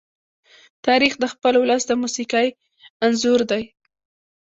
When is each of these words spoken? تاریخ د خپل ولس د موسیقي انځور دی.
تاریخ 0.85 1.13
د 1.19 1.23
خپل 1.33 1.53
ولس 1.57 1.83
د 1.87 1.91
موسیقي 2.01 2.47
انځور 3.05 3.39
دی. 3.51 3.63